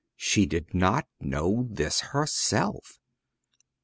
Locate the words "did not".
0.47-1.05